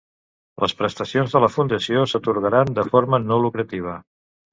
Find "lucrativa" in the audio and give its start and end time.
3.45-3.95